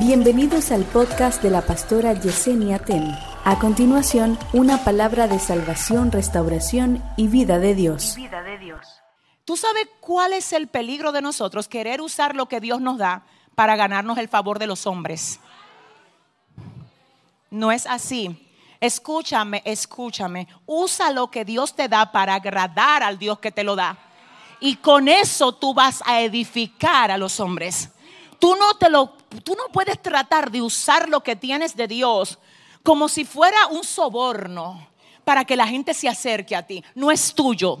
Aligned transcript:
Bienvenidos 0.00 0.72
al 0.72 0.84
podcast 0.84 1.42
de 1.42 1.50
la 1.50 1.60
pastora 1.60 2.14
Yesenia 2.14 2.78
Ten. 2.78 3.14
A 3.44 3.58
continuación, 3.58 4.38
una 4.54 4.82
palabra 4.82 5.28
de 5.28 5.38
salvación, 5.38 6.10
restauración 6.10 7.04
y 7.18 7.28
vida 7.28 7.58
de 7.58 7.74
Dios. 7.74 8.14
vida 8.16 8.42
de 8.42 8.56
Dios. 8.56 8.80
¿Tú 9.44 9.58
sabes 9.58 9.86
cuál 10.00 10.32
es 10.32 10.54
el 10.54 10.68
peligro 10.68 11.12
de 11.12 11.20
nosotros? 11.20 11.68
Querer 11.68 12.00
usar 12.00 12.34
lo 12.34 12.46
que 12.46 12.60
Dios 12.60 12.80
nos 12.80 12.96
da 12.96 13.26
para 13.54 13.76
ganarnos 13.76 14.16
el 14.16 14.28
favor 14.28 14.58
de 14.58 14.68
los 14.68 14.86
hombres. 14.86 15.38
No 17.50 17.70
es 17.70 17.86
así. 17.86 18.48
Escúchame, 18.80 19.60
escúchame. 19.66 20.48
Usa 20.64 21.10
lo 21.10 21.30
que 21.30 21.44
Dios 21.44 21.76
te 21.76 21.88
da 21.88 22.10
para 22.10 22.36
agradar 22.36 23.02
al 23.02 23.18
Dios 23.18 23.38
que 23.38 23.52
te 23.52 23.64
lo 23.64 23.76
da. 23.76 23.98
Y 24.60 24.76
con 24.76 25.08
eso 25.08 25.52
tú 25.52 25.74
vas 25.74 26.02
a 26.06 26.22
edificar 26.22 27.10
a 27.10 27.18
los 27.18 27.38
hombres. 27.38 27.90
Tú 28.40 28.56
no 28.56 28.74
te 28.74 28.90
lo 28.90 29.12
tú 29.44 29.54
no 29.54 29.64
puedes 29.72 30.02
tratar 30.02 30.50
de 30.50 30.60
usar 30.60 31.08
lo 31.08 31.22
que 31.22 31.36
tienes 31.36 31.76
de 31.76 31.86
Dios 31.86 32.38
como 32.82 33.08
si 33.08 33.24
fuera 33.24 33.68
un 33.68 33.84
soborno 33.84 34.88
para 35.24 35.44
que 35.44 35.56
la 35.56 35.68
gente 35.68 35.94
se 35.94 36.08
acerque 36.08 36.56
a 36.56 36.66
ti. 36.66 36.82
No 36.94 37.10
es 37.10 37.34
tuyo. 37.34 37.78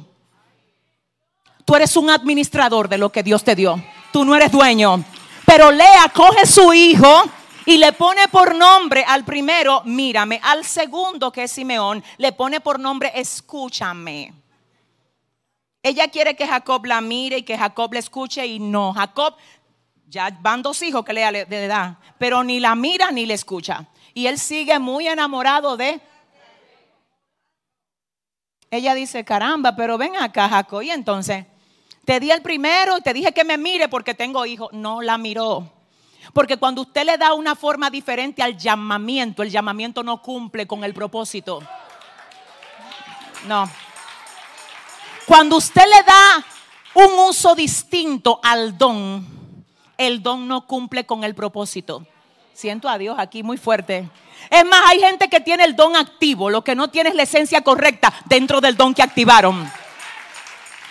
Tú 1.64 1.74
eres 1.74 1.96
un 1.96 2.10
administrador 2.10 2.88
de 2.88 2.98
lo 2.98 3.10
que 3.10 3.22
Dios 3.22 3.42
te 3.42 3.56
dio. 3.56 3.82
Tú 4.12 4.24
no 4.24 4.34
eres 4.34 4.52
dueño. 4.52 5.04
Pero 5.46 5.72
Lea 5.72 6.12
coge 6.14 6.46
su 6.46 6.72
hijo 6.72 7.24
y 7.66 7.78
le 7.78 7.92
pone 7.92 8.28
por 8.28 8.54
nombre 8.54 9.04
al 9.06 9.24
primero, 9.24 9.82
mírame, 9.84 10.40
al 10.42 10.64
segundo 10.64 11.30
que 11.32 11.44
es 11.44 11.52
Simeón, 11.52 12.02
le 12.18 12.32
pone 12.32 12.60
por 12.60 12.78
nombre, 12.78 13.12
escúchame. 13.14 14.32
Ella 15.82 16.08
quiere 16.08 16.36
que 16.36 16.46
Jacob 16.46 16.84
la 16.84 17.00
mire 17.00 17.38
y 17.38 17.42
que 17.42 17.56
Jacob 17.56 17.92
le 17.92 18.00
escuche 18.00 18.46
y 18.46 18.58
no, 18.58 18.92
Jacob 18.92 19.34
ya 20.10 20.36
van 20.40 20.60
dos 20.60 20.82
hijos 20.82 21.04
que 21.04 21.12
le 21.12 21.22
edad, 21.24 21.96
pero 22.18 22.42
ni 22.42 22.58
la 22.58 22.74
mira 22.74 23.12
ni 23.12 23.26
le 23.26 23.34
escucha. 23.34 23.86
Y 24.12 24.26
él 24.26 24.38
sigue 24.38 24.78
muy 24.78 25.06
enamorado 25.06 25.76
de... 25.76 26.00
Ella 28.72 28.94
dice, 28.94 29.24
caramba, 29.24 29.74
pero 29.76 29.96
ven 29.96 30.16
acá, 30.16 30.48
Jacob. 30.48 30.82
Y 30.82 30.90
entonces, 30.90 31.46
te 32.04 32.18
di 32.18 32.30
el 32.30 32.42
primero 32.42 33.00
te 33.00 33.12
dije 33.12 33.32
que 33.32 33.44
me 33.44 33.56
mire 33.56 33.88
porque 33.88 34.14
tengo 34.14 34.44
hijos. 34.46 34.72
No 34.72 35.00
la 35.00 35.16
miró. 35.16 35.72
Porque 36.32 36.56
cuando 36.56 36.82
usted 36.82 37.04
le 37.04 37.16
da 37.16 37.34
una 37.34 37.54
forma 37.54 37.88
diferente 37.88 38.42
al 38.42 38.56
llamamiento, 38.56 39.42
el 39.42 39.50
llamamiento 39.50 40.02
no 40.02 40.20
cumple 40.20 40.66
con 40.66 40.84
el 40.84 40.92
propósito. 40.92 41.62
No. 43.46 43.68
Cuando 45.26 45.56
usted 45.56 45.84
le 45.86 46.02
da 46.02 46.44
un 46.94 47.18
uso 47.28 47.54
distinto 47.54 48.40
al 48.42 48.76
don, 48.76 49.39
el 50.00 50.22
don 50.22 50.48
no 50.48 50.66
cumple 50.66 51.04
con 51.04 51.24
el 51.24 51.34
propósito. 51.34 52.06
Siento 52.54 52.88
a 52.88 52.96
Dios 52.96 53.16
aquí 53.18 53.42
muy 53.42 53.58
fuerte. 53.58 54.08
Es 54.48 54.64
más, 54.64 54.80
hay 54.86 54.98
gente 54.98 55.28
que 55.28 55.40
tiene 55.40 55.62
el 55.64 55.76
don 55.76 55.94
activo, 55.94 56.48
lo 56.48 56.64
que 56.64 56.74
no 56.74 56.88
tiene 56.88 57.10
es 57.10 57.14
la 57.14 57.24
esencia 57.24 57.60
correcta 57.60 58.10
dentro 58.24 58.62
del 58.62 58.78
don 58.78 58.94
que 58.94 59.02
activaron. 59.02 59.70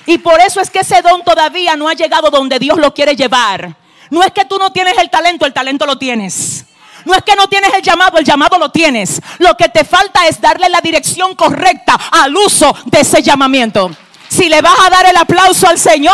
Y 0.06 0.20
por 0.20 0.40
eso 0.40 0.62
es 0.62 0.70
que 0.70 0.82
ese 0.82 1.02
don 1.02 1.24
todavía 1.24 1.76
no 1.76 1.90
ha 1.90 1.94
llegado 1.94 2.30
donde 2.30 2.60
Dios 2.60 2.78
lo 2.78 2.94
quiere 2.94 3.16
llevar. 3.16 3.76
No 4.12 4.22
es 4.22 4.32
que 4.32 4.46
tú 4.46 4.60
no 4.60 4.72
tienes 4.72 4.96
el 5.00 5.10
talento, 5.10 5.48
el 5.48 5.54
talento 5.54 5.88
lo 5.88 5.98
tienes. 5.98 6.66
No 7.04 7.16
es 7.16 7.24
que 7.24 7.36
no 7.36 7.48
tienes 7.48 7.74
el 7.74 7.82
llamado, 7.82 8.20
el 8.20 8.26
llamado 8.26 8.60
lo 8.60 8.70
tienes. 8.70 9.20
Lo 9.40 9.58
que 9.58 9.70
te 9.70 9.86
falta 9.86 10.28
es 10.28 10.40
darle 10.40 10.70
la 10.70 10.82
dirección 10.82 11.34
correcta 11.34 12.00
al 12.12 12.36
uso 12.36 12.76
de 12.86 13.00
ese 13.00 13.24
llamamiento. 13.24 13.90
Si 14.28 14.50
le 14.50 14.62
vas 14.62 14.80
a 14.86 14.90
dar 14.92 15.08
el 15.08 15.18
aplauso 15.18 15.68
al 15.68 15.80
Señor, 15.80 16.14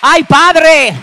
ay 0.00 0.24
Padre, 0.24 0.94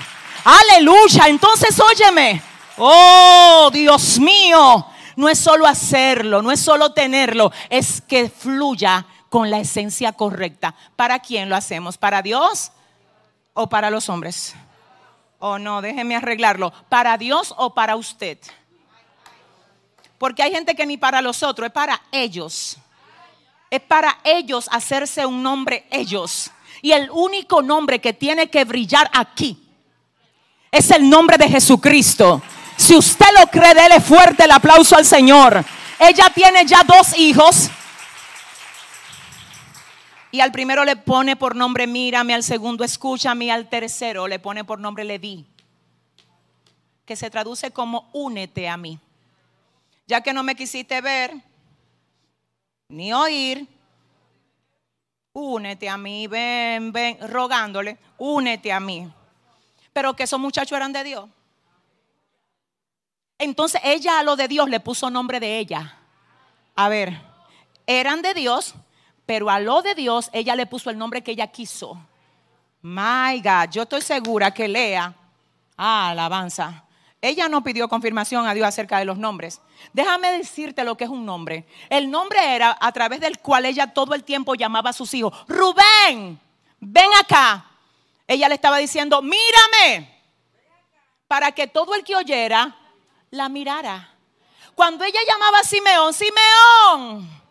aleluya. 0.44 1.28
Entonces 1.28 1.80
óyeme, 1.80 2.42
oh 2.78 3.70
Dios 3.72 4.20
mío, 4.20 4.86
no 5.16 5.30
es 5.30 5.40
solo 5.40 5.68
hacerlo, 5.68 6.42
no 6.42 6.52
es 6.52 6.60
solo 6.60 6.94
tenerlo, 6.94 7.52
es 7.70 8.02
que 8.02 8.30
fluya 8.30 9.06
con 9.30 9.50
la 9.50 9.60
esencia 9.60 10.12
correcta. 10.12 10.76
¿Para 10.96 11.20
quién 11.20 11.50
lo 11.50 11.56
hacemos? 11.56 11.98
¿Para 11.98 12.22
Dios 12.22 12.72
o 13.54 13.70
para 13.70 13.90
los 13.90 14.10
hombres? 14.10 14.56
Oh, 15.40 15.58
no, 15.58 15.82
déjeme 15.82 16.16
arreglarlo. 16.16 16.72
¿Para 16.90 17.18
Dios 17.18 17.54
o 17.58 17.74
para 17.74 17.96
usted? 17.96 18.38
Porque 20.18 20.44
hay 20.44 20.52
gente 20.52 20.76
que 20.76 20.86
ni 20.86 20.98
para 20.98 21.22
los 21.22 21.42
otros, 21.42 21.68
es 21.68 21.74
para 21.74 22.02
ellos. 22.12 22.78
Es 23.72 23.82
para 23.82 24.20
ellos 24.24 24.68
hacerse 24.72 25.26
un 25.26 25.42
nombre 25.42 25.88
ellos. 25.90 26.52
Y 26.82 26.92
el 26.92 27.10
único 27.10 27.62
nombre 27.62 28.00
que 28.00 28.14
tiene 28.14 28.50
que 28.50 28.66
brillar 28.66 29.10
aquí 29.14 29.71
es 30.72 30.90
el 30.92 31.10
nombre 31.10 31.38
de 31.38 31.50
Jesucristo. 31.50 32.42
Si 32.78 32.96
usted 32.96 33.26
lo 33.38 33.48
cree, 33.48 33.74
déle 33.74 34.00
fuerte 34.00 34.46
el 34.46 34.52
aplauso 34.52 34.96
al 34.96 35.06
Señor. 35.06 35.64
Ella 36.00 36.32
tiene 36.34 36.66
ya 36.66 36.82
dos 36.84 37.16
hijos. 37.18 37.70
Y 40.32 40.40
al 40.40 40.54
primero 40.54 40.86
le 40.86 40.96
pone 40.96 41.36
por 41.36 41.58
nombre 41.58 41.88
mírame, 41.88 42.34
al 42.34 42.44
segundo 42.44 42.86
escúchame, 42.86 43.52
al 43.52 43.68
tercero 43.68 44.28
le 44.28 44.40
pone 44.40 44.64
por 44.64 44.80
nombre 44.80 45.04
Leví, 45.04 45.46
que 47.06 47.18
se 47.18 47.30
traduce 47.30 47.72
como 47.72 48.10
únete 48.14 48.70
a 48.70 48.78
mí. 48.78 48.98
Ya 50.08 50.22
que 50.22 50.32
no 50.32 50.42
me 50.42 50.56
quisiste 50.56 51.02
ver 51.02 51.34
ni 52.88 53.12
oír, 53.12 53.68
únete 55.34 55.90
a 55.90 55.98
mí, 55.98 56.28
ven, 56.28 56.94
ven, 56.94 57.18
rogándole, 57.30 57.98
únete 58.18 58.72
a 58.72 58.80
mí. 58.80 59.12
Pero 59.94 60.16
que 60.16 60.24
esos 60.24 60.40
muchachos 60.40 60.76
eran 60.76 60.94
de 60.94 61.04
Dios. 61.04 61.30
Entonces 63.38 63.82
ella 63.84 64.20
a 64.20 64.24
lo 64.24 64.36
de 64.36 64.48
Dios 64.48 64.70
le 64.70 64.80
puso 64.80 65.10
nombre 65.10 65.40
de 65.40 65.58
ella. 65.58 65.98
A 66.76 66.90
ver, 66.90 67.20
eran 67.88 68.22
de 68.22 68.34
Dios, 68.34 68.76
pero 69.26 69.50
a 69.50 69.60
lo 69.60 69.82
de 69.82 69.96
Dios 69.96 70.30
ella 70.32 70.56
le 70.56 70.68
puso 70.68 70.90
el 70.90 70.98
nombre 70.98 71.24
que 71.24 71.32
ella 71.32 71.48
quiso. 71.48 71.98
My 72.84 73.42
God, 73.42 73.70
yo 73.72 73.84
estoy 73.84 74.02
segura 74.02 74.52
que 74.52 74.68
Lea, 74.68 75.14
ah, 75.78 76.10
alabanza. 76.10 76.86
Ella 77.22 77.48
no 77.48 77.64
pidió 77.64 77.88
confirmación 77.88 78.48
a 78.48 78.54
Dios 78.54 78.68
acerca 78.68 78.98
de 78.98 79.06
los 79.06 79.18
nombres. 79.18 79.62
Déjame 79.94 80.32
decirte 80.32 80.84
lo 80.84 80.98
que 80.98 81.04
es 81.04 81.10
un 81.10 81.26
nombre. 81.26 81.66
El 81.90 82.10
nombre 82.10 82.56
era 82.56 82.76
a 82.80 82.92
través 82.92 83.20
del 83.20 83.40
cual 83.40 83.66
ella 83.66 83.94
todo 83.94 84.16
el 84.16 84.24
tiempo 84.24 84.56
llamaba 84.56 84.90
a 84.90 84.94
sus 84.94 85.14
hijos. 85.14 85.34
Rubén, 85.48 86.40
ven 86.80 87.10
acá. 87.20 87.71
Ella 88.32 88.48
le 88.48 88.56
estaba 88.56 88.78
diciendo, 88.78 89.22
mírame. 89.22 90.10
Para 91.28 91.52
que 91.52 91.68
todo 91.68 91.96
el 91.96 92.04
que 92.04 92.16
oyera 92.16 92.76
la 93.30 93.50
mirara. 93.50 94.10
Cuando 94.76 95.04
ella 95.04 95.20
llamaba 95.28 95.60
a 95.60 95.64
Simeón, 95.64 96.14
Simeón 96.14 97.42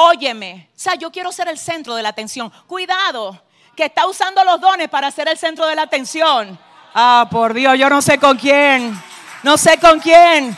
óyeme, 0.00 0.70
o 0.76 0.78
sea, 0.78 0.94
yo 0.94 1.10
quiero 1.10 1.32
ser 1.32 1.48
el 1.48 1.58
centro 1.58 1.94
de 1.96 2.02
la 2.02 2.10
atención. 2.10 2.52
Cuidado, 2.66 3.42
que 3.74 3.86
está 3.86 4.06
usando 4.06 4.44
los 4.44 4.60
dones 4.60 4.88
para 4.88 5.10
ser 5.10 5.28
el 5.28 5.36
centro 5.36 5.66
de 5.66 5.74
la 5.74 5.82
atención. 5.82 6.58
Ah, 6.94 7.26
por 7.30 7.52
Dios, 7.52 7.76
yo 7.76 7.90
no 7.90 8.00
sé 8.00 8.18
con 8.18 8.36
quién, 8.36 8.96
no 9.42 9.56
sé 9.56 9.78
con 9.78 9.98
quién. 9.98 10.56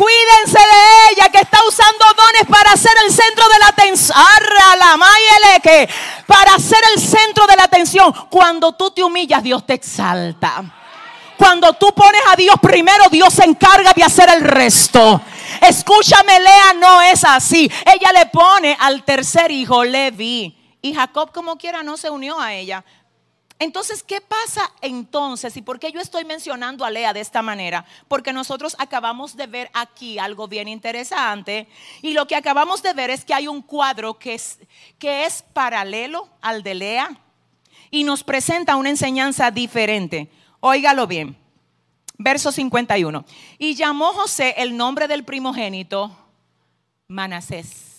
Cuídense 0.00 0.58
de 0.58 1.12
ella 1.12 1.28
que 1.28 1.40
está 1.40 1.58
usando 1.68 2.06
dones 2.16 2.46
para 2.48 2.74
ser 2.74 2.92
el 3.04 3.12
centro 3.12 3.46
de 3.50 3.58
la 3.58 3.66
atención. 3.66 4.16
para 6.26 6.58
ser 6.58 6.78
el 6.94 7.02
centro 7.02 7.46
de 7.46 7.54
la 7.54 7.64
atención. 7.64 8.10
Cuando 8.30 8.72
tú 8.72 8.90
te 8.92 9.02
humillas, 9.02 9.42
Dios 9.42 9.66
te 9.66 9.74
exalta. 9.74 10.64
Cuando 11.36 11.74
tú 11.74 11.92
pones 11.94 12.22
a 12.30 12.36
Dios 12.36 12.54
primero, 12.62 13.10
Dios 13.10 13.34
se 13.34 13.44
encarga 13.44 13.92
de 13.92 14.02
hacer 14.02 14.30
el 14.30 14.40
resto. 14.40 15.20
Escúchame, 15.60 16.40
Lea, 16.40 16.72
no 16.80 17.02
es 17.02 17.22
así. 17.22 17.70
Ella 17.84 18.10
le 18.12 18.24
pone 18.26 18.74
al 18.80 19.04
tercer 19.04 19.50
hijo, 19.50 19.84
Levi. 19.84 20.56
Y 20.80 20.94
Jacob, 20.94 21.30
como 21.30 21.58
quiera, 21.58 21.82
no 21.82 21.98
se 21.98 22.08
unió 22.08 22.40
a 22.40 22.54
ella. 22.54 22.82
Entonces, 23.60 24.02
¿qué 24.02 24.22
pasa 24.22 24.72
entonces? 24.80 25.54
¿Y 25.54 25.60
por 25.60 25.78
qué 25.78 25.92
yo 25.92 26.00
estoy 26.00 26.24
mencionando 26.24 26.82
a 26.82 26.90
Lea 26.90 27.12
de 27.12 27.20
esta 27.20 27.42
manera? 27.42 27.84
Porque 28.08 28.32
nosotros 28.32 28.74
acabamos 28.78 29.36
de 29.36 29.46
ver 29.46 29.70
aquí 29.74 30.18
algo 30.18 30.48
bien 30.48 30.66
interesante. 30.66 31.68
Y 32.00 32.14
lo 32.14 32.26
que 32.26 32.36
acabamos 32.36 32.82
de 32.82 32.94
ver 32.94 33.10
es 33.10 33.22
que 33.22 33.34
hay 33.34 33.48
un 33.48 33.60
cuadro 33.60 34.18
que 34.18 34.32
es, 34.32 34.60
que 34.98 35.26
es 35.26 35.42
paralelo 35.52 36.30
al 36.40 36.62
de 36.62 36.74
Lea 36.74 37.20
y 37.90 38.02
nos 38.04 38.24
presenta 38.24 38.76
una 38.76 38.88
enseñanza 38.88 39.50
diferente. 39.50 40.30
Óigalo 40.60 41.06
bien. 41.06 41.36
Verso 42.16 42.52
51. 42.52 43.26
Y 43.58 43.74
llamó 43.74 44.14
José 44.14 44.54
el 44.56 44.74
nombre 44.74 45.06
del 45.06 45.22
primogénito 45.22 46.16
Manasés. 47.08 47.89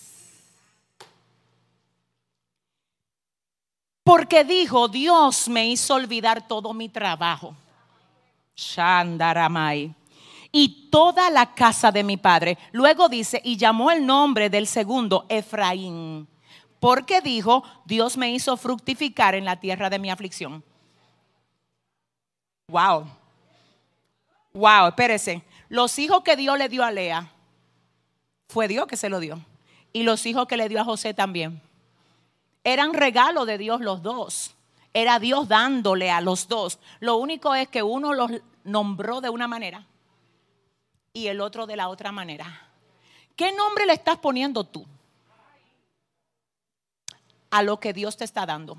Porque 4.11 4.43
dijo, 4.43 4.89
Dios 4.89 5.47
me 5.47 5.69
hizo 5.69 5.93
olvidar 5.93 6.45
todo 6.45 6.73
mi 6.73 6.89
trabajo. 6.89 7.55
Shandaramai. 8.57 9.95
Y 10.51 10.89
toda 10.91 11.29
la 11.29 11.53
casa 11.53 11.93
de 11.93 12.03
mi 12.03 12.17
padre. 12.17 12.57
Luego 12.73 13.07
dice, 13.07 13.41
y 13.41 13.55
llamó 13.55 13.89
el 13.89 14.05
nombre 14.05 14.49
del 14.49 14.67
segundo 14.67 15.25
Efraín. 15.29 16.27
Porque 16.81 17.21
dijo, 17.21 17.63
Dios 17.85 18.17
me 18.17 18.33
hizo 18.33 18.57
fructificar 18.57 19.33
en 19.33 19.45
la 19.45 19.57
tierra 19.61 19.89
de 19.89 19.97
mi 19.97 20.11
aflicción. 20.11 20.61
Wow. 22.67 23.07
Wow, 24.51 24.87
espérese. 24.89 25.41
Los 25.69 25.97
hijos 25.99 26.21
que 26.21 26.35
Dios 26.35 26.57
le 26.57 26.67
dio 26.67 26.83
a 26.83 26.91
Lea, 26.91 27.31
fue 28.49 28.67
Dios 28.67 28.87
que 28.87 28.97
se 28.97 29.07
lo 29.07 29.21
dio. 29.21 29.39
Y 29.93 30.03
los 30.03 30.25
hijos 30.25 30.47
que 30.47 30.57
le 30.57 30.67
dio 30.67 30.81
a 30.81 30.83
José 30.83 31.13
también. 31.13 31.61
Eran 32.63 32.93
regalo 32.93 33.45
de 33.45 33.57
Dios 33.57 33.81
los 33.81 34.01
dos. 34.03 34.55
Era 34.93 35.19
Dios 35.19 35.47
dándole 35.47 36.11
a 36.11 36.21
los 36.21 36.47
dos. 36.47 36.79
Lo 36.99 37.15
único 37.15 37.55
es 37.55 37.67
que 37.67 37.81
uno 37.81 38.13
los 38.13 38.31
nombró 38.63 39.21
de 39.21 39.29
una 39.29 39.47
manera 39.47 39.85
y 41.13 41.27
el 41.27 41.41
otro 41.41 41.65
de 41.65 41.75
la 41.75 41.89
otra 41.89 42.11
manera. 42.11 42.67
¿Qué 43.35 43.51
nombre 43.51 43.85
le 43.85 43.93
estás 43.93 44.17
poniendo 44.17 44.63
tú 44.63 44.85
a 47.49 47.63
lo 47.63 47.79
que 47.79 47.93
Dios 47.93 48.17
te 48.17 48.25
está 48.25 48.45
dando? 48.45 48.77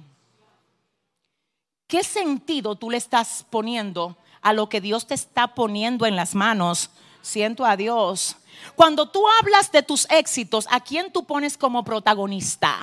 ¿Qué 1.86 2.04
sentido 2.04 2.76
tú 2.76 2.90
le 2.90 2.96
estás 2.96 3.44
poniendo 3.50 4.16
a 4.40 4.52
lo 4.52 4.68
que 4.68 4.80
Dios 4.80 5.06
te 5.06 5.14
está 5.14 5.54
poniendo 5.54 6.06
en 6.06 6.16
las 6.16 6.34
manos? 6.34 6.90
Siento 7.20 7.64
a 7.64 7.76
Dios. 7.76 8.36
Cuando 8.76 9.08
tú 9.08 9.24
hablas 9.40 9.70
de 9.72 9.82
tus 9.82 10.08
éxitos, 10.10 10.66
¿a 10.70 10.80
quién 10.80 11.12
tú 11.12 11.24
pones 11.24 11.56
como 11.58 11.84
protagonista? 11.84 12.78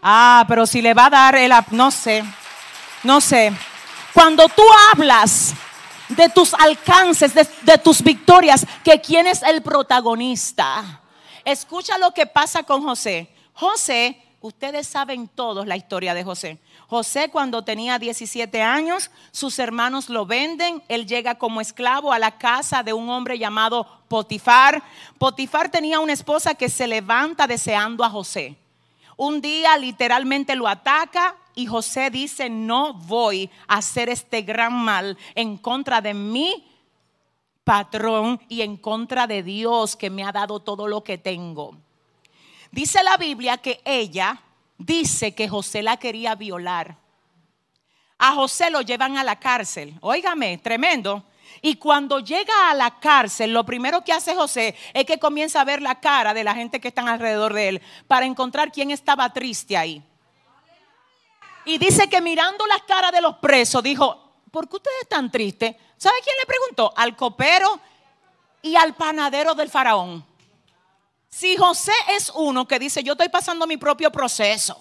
Ah, 0.00 0.44
pero 0.48 0.66
si 0.66 0.80
le 0.80 0.94
va 0.94 1.06
a 1.06 1.10
dar 1.10 1.34
el... 1.36 1.52
No 1.70 1.90
sé, 1.90 2.24
no 3.02 3.20
sé. 3.20 3.52
Cuando 4.12 4.48
tú 4.48 4.62
hablas 4.92 5.54
de 6.08 6.28
tus 6.28 6.54
alcances, 6.54 7.34
de, 7.34 7.78
tus 7.78 8.02
victorias, 8.02 8.66
que 8.82 9.00
quién 9.00 9.26
es 9.26 9.42
el 9.42 9.62
protagonista. 9.62 11.02
Escucha 11.44 11.98
lo 11.98 12.12
que 12.12 12.26
pasa 12.26 12.62
con 12.62 12.82
José. 12.82 13.28
José, 13.52 14.20
ustedes 14.40 14.86
saben 14.86 15.28
todos 15.28 15.66
la 15.66 15.76
historia 15.76 16.14
de 16.14 16.24
José. 16.24 16.58
José 16.88 17.28
cuando 17.30 17.64
tenía 17.64 17.98
17 17.98 18.62
años, 18.62 19.10
sus 19.30 19.58
hermanos 19.58 20.08
lo 20.08 20.24
venden, 20.24 20.82
él 20.88 21.06
llega 21.06 21.34
como 21.34 21.60
esclavo 21.60 22.12
a 22.12 22.18
la 22.18 22.38
casa 22.38 22.82
de 22.82 22.92
un 22.92 23.10
hombre 23.10 23.38
llamado 23.38 23.86
Potifar. 24.08 24.82
Potifar 25.18 25.70
tenía 25.70 26.00
una 26.00 26.14
esposa 26.14 26.54
que 26.54 26.70
se 26.70 26.86
levanta 26.86 27.46
deseando 27.46 28.04
a 28.04 28.10
José. 28.10 28.56
Un 29.18 29.40
día 29.40 29.76
literalmente 29.76 30.54
lo 30.54 30.68
ataca 30.68 31.36
y 31.56 31.66
José 31.66 32.08
dice, 32.08 32.48
no 32.48 32.94
voy 32.94 33.50
a 33.66 33.78
hacer 33.78 34.08
este 34.08 34.42
gran 34.42 34.72
mal 34.72 35.18
en 35.34 35.58
contra 35.58 36.00
de 36.00 36.14
mi 36.14 36.64
patrón 37.64 38.40
y 38.48 38.62
en 38.62 38.76
contra 38.76 39.26
de 39.26 39.42
Dios 39.42 39.96
que 39.96 40.08
me 40.08 40.22
ha 40.22 40.30
dado 40.30 40.60
todo 40.60 40.86
lo 40.86 41.02
que 41.02 41.18
tengo. 41.18 41.76
Dice 42.70 43.02
la 43.02 43.16
Biblia 43.16 43.56
que 43.56 43.80
ella 43.84 44.40
dice 44.78 45.34
que 45.34 45.48
José 45.48 45.82
la 45.82 45.96
quería 45.96 46.36
violar. 46.36 46.96
A 48.18 48.34
José 48.34 48.70
lo 48.70 48.82
llevan 48.82 49.18
a 49.18 49.24
la 49.24 49.40
cárcel. 49.40 49.96
Óigame, 50.00 50.58
tremendo. 50.58 51.24
Y 51.60 51.76
cuando 51.76 52.20
llega 52.20 52.70
a 52.70 52.74
la 52.74 52.98
cárcel, 52.98 53.52
lo 53.52 53.64
primero 53.64 54.04
que 54.04 54.12
hace 54.12 54.34
José 54.34 54.76
es 54.94 55.04
que 55.04 55.18
comienza 55.18 55.60
a 55.60 55.64
ver 55.64 55.82
la 55.82 56.00
cara 56.00 56.34
de 56.34 56.44
la 56.44 56.54
gente 56.54 56.80
que 56.80 56.88
están 56.88 57.08
alrededor 57.08 57.52
de 57.52 57.68
él 57.68 57.82
para 58.06 58.26
encontrar 58.26 58.70
quién 58.70 58.90
estaba 58.90 59.32
triste 59.32 59.76
ahí. 59.76 60.02
Y 61.64 61.78
dice 61.78 62.08
que 62.08 62.20
mirando 62.20 62.66
las 62.66 62.82
caras 62.82 63.12
de 63.12 63.20
los 63.20 63.36
presos, 63.36 63.82
dijo, 63.82 64.32
¿por 64.50 64.68
qué 64.68 64.76
ustedes 64.76 65.02
están 65.02 65.30
tristes? 65.30 65.76
¿Sabe 65.96 66.16
quién 66.24 66.36
le 66.40 66.46
preguntó? 66.46 66.92
Al 66.96 67.14
copero 67.16 67.80
y 68.62 68.76
al 68.76 68.94
panadero 68.94 69.54
del 69.54 69.68
faraón. 69.68 70.24
Si 71.28 71.56
José 71.56 71.92
es 72.16 72.32
uno 72.34 72.66
que 72.66 72.78
dice, 72.78 73.02
yo 73.02 73.12
estoy 73.12 73.28
pasando 73.28 73.66
mi 73.66 73.76
propio 73.76 74.10
proceso, 74.10 74.80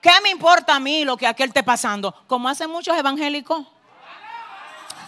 ¿qué 0.00 0.10
me 0.22 0.30
importa 0.30 0.74
a 0.74 0.80
mí 0.80 1.04
lo 1.04 1.16
que 1.16 1.26
aquel 1.26 1.48
esté 1.48 1.62
pasando? 1.62 2.14
Como 2.26 2.48
hacen 2.48 2.70
muchos 2.70 2.96
evangélicos. 2.96 3.66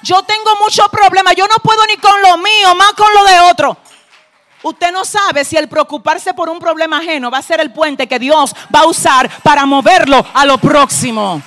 Yo 0.03 0.23
tengo 0.23 0.51
muchos 0.61 0.89
problemas, 0.89 1.35
yo 1.37 1.47
no 1.47 1.57
puedo 1.63 1.87
ni 1.87 1.97
con 1.97 2.21
lo 2.23 2.37
mío, 2.39 2.75
más 2.77 2.93
con 2.93 3.13
lo 3.15 3.25
de 3.25 3.41
otro. 3.41 3.77
Usted 4.63 4.93
no 4.93 5.05
sabe 5.05 5.45
si 5.45 5.57
el 5.57 5.69
preocuparse 5.69 6.35
por 6.35 6.49
un 6.49 6.59
problema 6.59 6.99
ajeno 6.99 7.31
va 7.31 7.39
a 7.39 7.43
ser 7.43 7.61
el 7.61 7.73
puente 7.73 8.07
que 8.07 8.19
Dios 8.19 8.55
va 8.75 8.81
a 8.81 8.87
usar 8.87 9.29
para 9.43 9.67
moverlo 9.67 10.25
a 10.33 10.45
lo 10.45 10.59
próximo. 10.59 11.43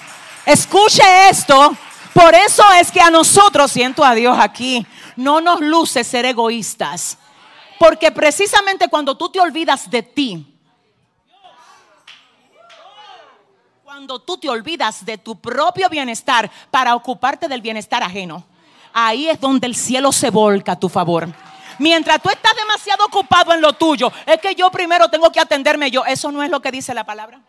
Escuche 0.46 1.30
esto. 1.30 1.76
Por 2.14 2.34
eso 2.34 2.64
es 2.80 2.92
que 2.92 3.02
a 3.02 3.10
nosotros, 3.10 3.72
siento 3.72 4.04
a 4.04 4.14
Dios 4.16 4.38
aquí, 4.40 4.86
no 5.18 5.42
nos 5.42 5.60
luce 5.60 6.04
ser 6.04 6.26
egoístas. 6.26 7.18
Porque 7.78 8.12
precisamente 8.12 8.88
cuando 8.88 9.18
tú 9.18 9.30
te 9.30 9.40
olvidas 9.40 9.90
de 9.90 10.02
ti, 10.02 10.55
cuando 13.96 14.20
tú 14.20 14.38
te 14.38 14.50
olvidas 14.50 15.06
de 15.06 15.18
tu 15.18 15.38
propio 15.38 15.88
bienestar 15.88 16.52
para 16.70 16.96
ocuparte 16.96 17.48
del 17.48 17.62
bienestar 17.62 18.04
ajeno, 18.04 18.44
ahí 18.92 19.30
es 19.30 19.40
donde 19.40 19.68
el 19.68 19.74
cielo 19.74 20.12
se 20.12 20.30
volca 20.32 20.74
a 20.74 20.76
tu 20.78 20.90
favor. 20.90 21.30
Mientras 21.80 22.22
tú 22.22 22.30
estás 22.30 22.52
demasiado 22.58 23.06
ocupado 23.06 23.54
en 23.54 23.62
lo 23.62 23.72
tuyo, 23.72 24.12
es 24.26 24.42
que 24.42 24.54
yo 24.54 24.70
primero 24.70 25.08
tengo 25.08 25.32
que 25.32 25.40
atenderme 25.40 25.90
yo. 25.90 26.04
Eso 26.06 26.30
no 26.30 26.44
es 26.44 26.50
lo 26.50 26.62
que 26.62 26.74
dice 26.74 26.94
la 26.94 27.06
palabra. 27.06 27.40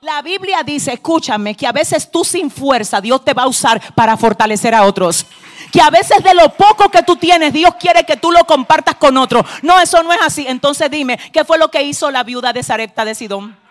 La 0.00 0.22
Biblia 0.22 0.62
dice, 0.62 0.94
escúchame, 0.94 1.54
que 1.54 1.66
a 1.66 1.72
veces 1.72 2.10
tú 2.10 2.24
sin 2.24 2.50
fuerza 2.50 3.02
Dios 3.02 3.22
te 3.22 3.34
va 3.34 3.42
a 3.42 3.48
usar 3.48 3.78
para 3.94 4.16
fortalecer 4.16 4.74
a 4.74 4.84
otros. 4.84 5.26
Que 5.70 5.82
a 5.82 5.90
veces 5.90 6.24
de 6.24 6.32
lo 6.32 6.48
poco 6.54 6.88
que 6.88 7.02
tú 7.02 7.16
tienes 7.16 7.52
Dios 7.52 7.74
quiere 7.78 8.06
que 8.06 8.16
tú 8.16 8.32
lo 8.32 8.42
compartas 8.46 8.94
con 8.94 9.18
otro. 9.18 9.44
No, 9.60 9.78
eso 9.78 10.02
no 10.02 10.14
es 10.14 10.20
así. 10.22 10.46
Entonces 10.48 10.90
dime, 10.90 11.18
¿qué 11.30 11.44
fue 11.44 11.58
lo 11.58 11.70
que 11.70 11.82
hizo 11.82 12.10
la 12.10 12.22
viuda 12.24 12.54
de 12.54 12.62
Sarepta 12.62 13.04
de 13.04 13.14
Sidón? 13.14 13.61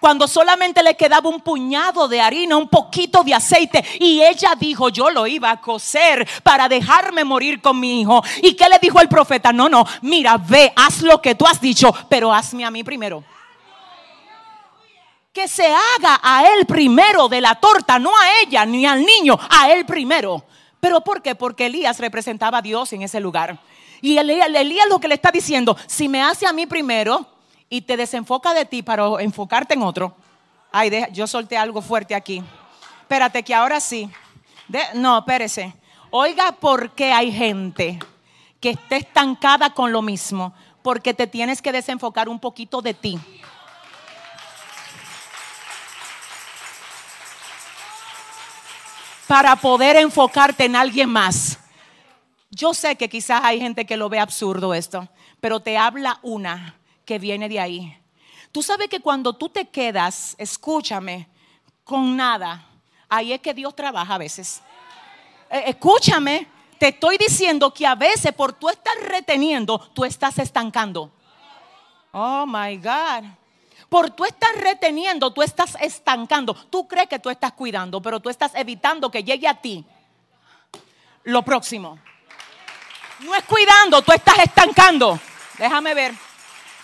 Cuando 0.00 0.28
solamente 0.28 0.82
le 0.82 0.96
quedaba 0.96 1.28
un 1.28 1.40
puñado 1.40 2.08
de 2.08 2.20
harina, 2.20 2.56
un 2.56 2.68
poquito 2.68 3.22
de 3.22 3.34
aceite. 3.34 3.84
Y 4.00 4.22
ella 4.22 4.54
dijo, 4.58 4.88
yo 4.88 5.10
lo 5.10 5.26
iba 5.26 5.50
a 5.50 5.60
coser 5.60 6.26
para 6.42 6.68
dejarme 6.68 7.24
morir 7.24 7.60
con 7.60 7.78
mi 7.78 8.00
hijo. 8.00 8.22
¿Y 8.42 8.54
qué 8.54 8.68
le 8.68 8.78
dijo 8.78 9.00
el 9.00 9.08
profeta? 9.08 9.52
No, 9.52 9.68
no, 9.68 9.84
mira, 10.02 10.36
ve, 10.36 10.72
haz 10.76 11.02
lo 11.02 11.20
que 11.20 11.34
tú 11.34 11.46
has 11.46 11.60
dicho, 11.60 11.92
pero 12.08 12.32
hazme 12.32 12.64
a 12.64 12.70
mí 12.70 12.84
primero. 12.84 13.24
Que 15.32 15.48
se 15.48 15.66
haga 15.66 16.20
a 16.22 16.46
él 16.46 16.66
primero 16.66 17.28
de 17.28 17.40
la 17.40 17.56
torta, 17.56 17.98
no 17.98 18.10
a 18.16 18.40
ella 18.42 18.64
ni 18.64 18.86
al 18.86 19.04
niño, 19.04 19.38
a 19.50 19.70
él 19.70 19.84
primero. 19.84 20.44
¿Pero 20.80 21.02
por 21.02 21.20
qué? 21.20 21.34
Porque 21.34 21.66
Elías 21.66 21.98
representaba 21.98 22.58
a 22.58 22.62
Dios 22.62 22.92
en 22.92 23.02
ese 23.02 23.20
lugar. 23.20 23.58
Y 24.00 24.18
Elías, 24.18 24.48
Elías 24.54 24.88
lo 24.88 24.98
que 24.98 25.08
le 25.08 25.14
está 25.14 25.30
diciendo, 25.30 25.76
si 25.86 26.08
me 26.08 26.22
hace 26.22 26.46
a 26.46 26.52
mí 26.52 26.66
primero, 26.66 27.26
y 27.68 27.82
te 27.82 27.96
desenfoca 27.96 28.54
de 28.54 28.64
ti 28.64 28.82
para 28.82 29.04
enfocarte 29.20 29.74
en 29.74 29.82
otro. 29.82 30.14
Ay, 30.72 30.90
yo 31.12 31.26
solté 31.26 31.56
algo 31.56 31.82
fuerte 31.82 32.14
aquí. 32.14 32.42
Espérate, 33.00 33.42
que 33.42 33.54
ahora 33.54 33.80
sí. 33.80 34.10
no, 34.94 35.18
espérese. 35.18 35.74
Oiga, 36.10 36.52
¿por 36.52 36.92
qué 36.92 37.12
hay 37.12 37.32
gente 37.32 37.98
que 38.60 38.70
esté 38.70 38.96
estancada 38.96 39.70
con 39.70 39.92
lo 39.92 40.02
mismo? 40.02 40.54
Porque 40.82 41.14
te 41.14 41.26
tienes 41.26 41.60
que 41.60 41.72
desenfocar 41.72 42.28
un 42.28 42.38
poquito 42.38 42.80
de 42.80 42.94
ti. 42.94 43.18
Para 49.26 49.56
poder 49.56 49.96
enfocarte 49.96 50.64
en 50.66 50.76
alguien 50.76 51.08
más. 51.08 51.58
Yo 52.50 52.72
sé 52.72 52.96
que 52.96 53.08
quizás 53.08 53.40
hay 53.42 53.60
gente 53.60 53.84
que 53.84 53.96
lo 53.96 54.08
ve 54.08 54.20
absurdo 54.20 54.72
esto, 54.72 55.08
pero 55.40 55.58
te 55.58 55.76
habla 55.76 56.20
una 56.22 56.76
que 57.06 57.18
viene 57.18 57.48
de 57.48 57.60
ahí. 57.60 57.96
Tú 58.52 58.62
sabes 58.62 58.88
que 58.88 59.00
cuando 59.00 59.32
tú 59.32 59.48
te 59.48 59.68
quedas, 59.68 60.34
escúchame, 60.36 61.28
con 61.84 62.16
nada, 62.16 62.66
ahí 63.08 63.32
es 63.32 63.40
que 63.40 63.54
Dios 63.54 63.74
trabaja 63.74 64.14
a 64.14 64.18
veces. 64.18 64.60
Eh, 65.48 65.64
escúchame, 65.68 66.48
te 66.78 66.88
estoy 66.88 67.16
diciendo 67.16 67.72
que 67.72 67.86
a 67.86 67.94
veces 67.94 68.32
por 68.32 68.52
tú 68.52 68.68
estar 68.68 68.94
reteniendo, 68.98 69.78
tú 69.94 70.04
estás 70.04 70.38
estancando. 70.38 71.10
Oh 72.12 72.44
my 72.46 72.76
God. 72.76 73.24
Por 73.88 74.10
tú 74.10 74.24
estar 74.24 74.54
reteniendo, 74.56 75.32
tú 75.32 75.42
estás 75.42 75.76
estancando. 75.80 76.54
Tú 76.54 76.88
crees 76.88 77.08
que 77.08 77.20
tú 77.20 77.30
estás 77.30 77.52
cuidando, 77.52 78.02
pero 78.02 78.18
tú 78.18 78.28
estás 78.28 78.52
evitando 78.54 79.10
que 79.10 79.22
llegue 79.22 79.46
a 79.46 79.54
ti 79.54 79.84
lo 81.22 81.42
próximo. 81.42 81.98
No 83.20 83.34
es 83.34 83.44
cuidando, 83.44 84.02
tú 84.02 84.12
estás 84.12 84.38
estancando. 84.38 85.20
Déjame 85.56 85.94
ver. 85.94 86.25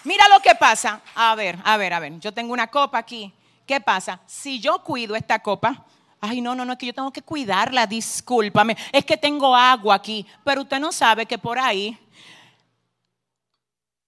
Mira 0.04 0.28
lo 0.28 0.40
que 0.40 0.54
pasa. 0.54 1.00
A 1.14 1.34
ver, 1.34 1.58
a 1.64 1.76
ver, 1.76 1.92
a 1.92 2.00
ver. 2.00 2.18
Yo 2.18 2.32
tengo 2.32 2.52
una 2.52 2.66
copa 2.66 2.98
aquí. 2.98 3.32
¿Qué 3.66 3.80
pasa? 3.80 4.20
Si 4.26 4.58
yo 4.58 4.82
cuido 4.82 5.14
esta 5.14 5.38
copa, 5.38 5.84
ay, 6.20 6.40
no, 6.40 6.54
no, 6.54 6.64
no, 6.64 6.72
es 6.72 6.78
que 6.78 6.86
yo 6.86 6.94
tengo 6.94 7.12
que 7.12 7.22
cuidarla, 7.22 7.86
discúlpame. 7.86 8.76
Es 8.90 9.04
que 9.04 9.16
tengo 9.16 9.54
agua 9.54 9.94
aquí. 9.94 10.26
Pero 10.44 10.62
usted 10.62 10.80
no 10.80 10.90
sabe 10.90 11.26
que 11.26 11.38
por 11.38 11.58
ahí 11.58 11.96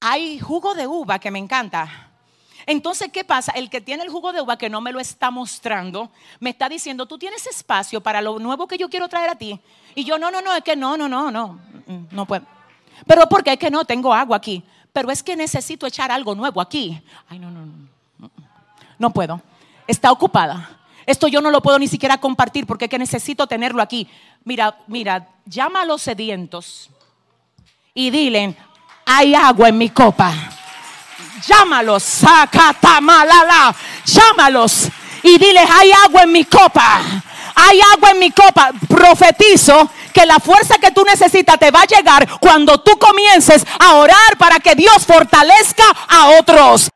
hay 0.00 0.38
jugo 0.40 0.74
de 0.74 0.86
uva 0.86 1.18
que 1.18 1.30
me 1.30 1.38
encanta. 1.38 2.10
Entonces, 2.66 3.10
¿qué 3.12 3.24
pasa? 3.24 3.52
El 3.52 3.70
que 3.70 3.80
tiene 3.80 4.02
el 4.02 4.10
jugo 4.10 4.32
de 4.32 4.40
uva 4.40 4.56
que 4.56 4.70
no 4.70 4.80
me 4.80 4.90
lo 4.90 4.98
está 4.98 5.30
mostrando, 5.30 6.10
me 6.40 6.50
está 6.50 6.68
diciendo, 6.68 7.06
tú 7.06 7.18
tienes 7.18 7.46
espacio 7.46 8.00
para 8.00 8.22
lo 8.22 8.38
nuevo 8.38 8.66
que 8.66 8.78
yo 8.78 8.88
quiero 8.88 9.06
traer 9.06 9.30
a 9.30 9.34
ti. 9.36 9.60
Y 9.94 10.04
yo, 10.04 10.18
no, 10.18 10.30
no, 10.30 10.40
no, 10.40 10.54
es 10.54 10.64
que 10.64 10.74
no, 10.74 10.96
no, 10.96 11.08
no, 11.08 11.30
no, 11.30 11.60
no 12.10 12.26
puedo. 12.26 12.44
Pero 13.06 13.28
porque 13.28 13.52
es 13.52 13.58
que 13.58 13.70
no, 13.70 13.84
tengo 13.84 14.12
agua 14.12 14.38
aquí 14.38 14.64
pero 14.94 15.10
es 15.10 15.24
que 15.24 15.34
necesito 15.34 15.88
echar 15.88 16.12
algo 16.12 16.36
nuevo 16.36 16.60
aquí. 16.60 17.02
Ay, 17.28 17.40
no, 17.40 17.50
no, 17.50 17.66
no. 17.66 18.30
No 18.96 19.10
puedo. 19.10 19.42
Está 19.88 20.12
ocupada. 20.12 20.78
Esto 21.04 21.26
yo 21.26 21.40
no 21.40 21.50
lo 21.50 21.60
puedo 21.60 21.80
ni 21.80 21.88
siquiera 21.88 22.16
compartir 22.18 22.64
porque 22.64 22.84
es 22.84 22.90
que 22.90 22.98
necesito 22.98 23.48
tenerlo 23.48 23.82
aquí. 23.82 24.08
Mira, 24.44 24.78
mira, 24.86 25.26
llama 25.44 25.82
a 25.82 25.84
los 25.84 26.00
sedientos 26.00 26.90
y 27.92 28.10
dile, 28.10 28.56
hay 29.04 29.34
agua 29.34 29.68
en 29.68 29.78
mi 29.78 29.90
copa. 29.90 30.32
Llámalos. 31.44 32.20
Llámalos 34.06 34.88
y 35.24 35.38
diles, 35.38 35.68
hay 35.68 35.90
agua 36.06 36.22
en 36.22 36.30
mi 36.30 36.44
copa. 36.44 37.00
Hay 37.56 37.80
agua 37.92 38.12
en 38.12 38.20
mi 38.20 38.30
copa. 38.30 38.70
Profetizo 38.88 39.90
que 40.14 40.25
la 40.25 40.38
fuerza 40.38 40.78
que 40.78 40.92
tú 40.92 41.04
necesitas 41.04 41.59
te 41.59 41.71
va 41.71 41.83
a 41.83 41.87
llegar 41.87 42.26
cuando 42.40 42.80
tú 42.80 42.99
comiences 42.99 43.66
a 43.78 43.97
orar 43.97 44.38
para 44.38 44.61
que 44.61 44.75
Dios 44.75 45.04
fortalezca 45.04 45.85
a 46.09 46.38
otros. 46.38 46.88